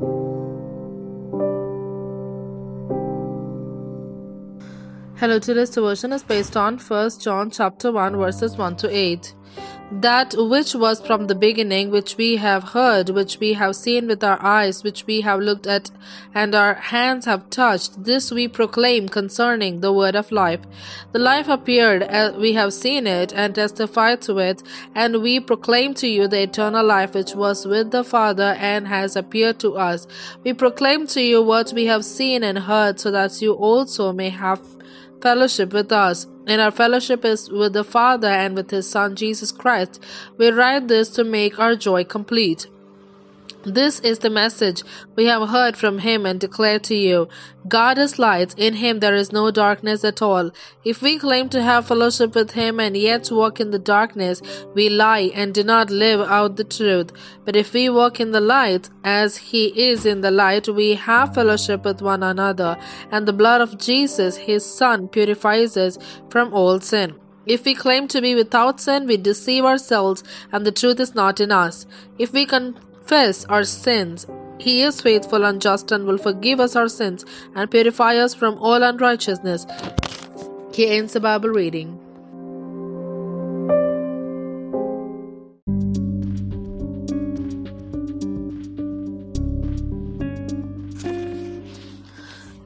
[0.00, 0.37] thank you
[5.20, 9.34] Hello, today's devotion is based on 1 John chapter 1 verses 1 to 8.
[9.90, 14.22] That which was from the beginning, which we have heard, which we have seen with
[14.22, 15.90] our eyes, which we have looked at,
[16.32, 20.60] and our hands have touched, this we proclaim concerning the word of life.
[21.10, 24.62] The life appeared, as we have seen it, and testified to it,
[24.94, 29.16] and we proclaim to you the eternal life which was with the Father and has
[29.16, 30.06] appeared to us.
[30.44, 34.28] We proclaim to you what we have seen and heard, so that you also may
[34.28, 34.77] have
[35.20, 36.26] fellowship with us.
[36.46, 40.02] And our fellowship is with the Father and with His Son Jesus Christ.
[40.36, 42.66] We write this to make our joy complete.
[43.64, 44.84] This is the message
[45.16, 47.28] we have heard from him and declare to you.
[47.66, 50.52] God is light, in him there is no darkness at all.
[50.84, 54.40] If we claim to have fellowship with him and yet walk in the darkness,
[54.74, 57.10] we lie and do not live out the truth.
[57.44, 61.34] But if we walk in the light, as he is in the light, we have
[61.34, 62.78] fellowship with one another,
[63.10, 65.98] and the blood of Jesus, his Son, purifies us
[66.30, 67.16] from all sin.
[67.44, 70.22] If we claim to be without sin, we deceive ourselves,
[70.52, 71.86] and the truth is not in us.
[72.18, 72.78] If we can
[73.08, 74.26] confess our sins,
[74.58, 78.58] He is faithful and just and will forgive us our sins and purify us from
[78.58, 79.66] all unrighteousness.
[80.74, 81.98] He ends the Bible reading.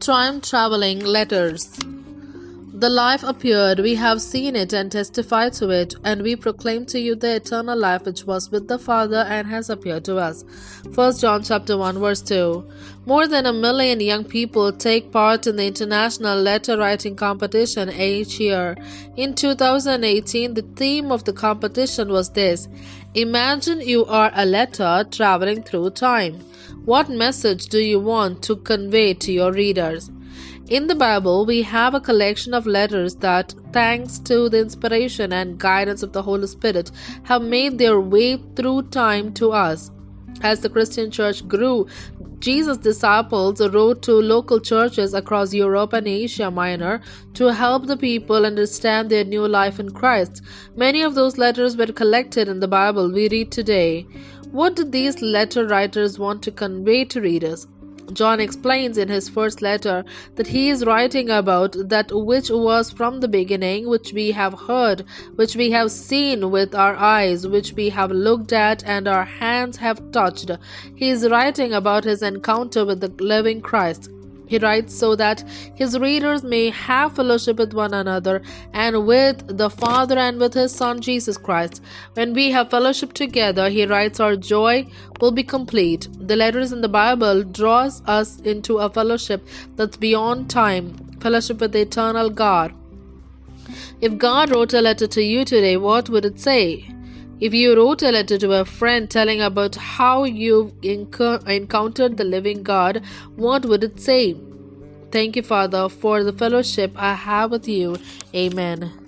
[0.00, 1.78] Time traveling letters.
[2.82, 6.98] The life appeared, we have seen it and testified to it, and we proclaim to
[6.98, 10.44] you the eternal life which was with the Father and has appeared to us.
[10.92, 12.68] 1 John chapter 1 verse 2.
[13.06, 18.40] More than a million young people take part in the international letter writing competition each
[18.40, 18.76] year.
[19.14, 22.66] In 2018, the theme of the competition was this
[23.14, 26.40] Imagine you are a letter traveling through time.
[26.84, 30.10] What message do you want to convey to your readers?
[30.72, 35.58] In the Bible, we have a collection of letters that, thanks to the inspiration and
[35.58, 36.90] guidance of the Holy Spirit,
[37.24, 39.90] have made their way through time to us.
[40.40, 41.86] As the Christian church grew,
[42.38, 47.02] Jesus' disciples wrote to local churches across Europe and Asia Minor
[47.34, 50.40] to help the people understand their new life in Christ.
[50.74, 54.06] Many of those letters were collected in the Bible we read today.
[54.52, 57.66] What did these letter writers want to convey to readers?
[58.12, 60.04] John explains in his first letter
[60.36, 65.04] that he is writing about that which was from the beginning, which we have heard,
[65.36, 69.76] which we have seen with our eyes, which we have looked at, and our hands
[69.78, 70.50] have touched.
[70.94, 74.10] He is writing about his encounter with the living Christ.
[74.52, 75.42] He writes so that
[75.74, 78.42] his readers may have fellowship with one another
[78.74, 81.80] and with the Father and with his Son Jesus Christ.
[82.12, 84.86] When we have fellowship together, he writes our joy
[85.22, 86.06] will be complete.
[86.20, 91.72] The letters in the Bible draws us into a fellowship that's beyond time, fellowship with
[91.72, 92.74] the eternal God.
[94.02, 96.92] If God wrote a letter to you today, what would it say?
[97.42, 102.62] If you wrote a letter to a friend telling about how you've encountered the living
[102.62, 103.02] God,
[103.34, 104.36] what would it say?
[105.10, 107.96] Thank you, Father, for the fellowship I have with you.
[108.32, 109.01] Amen.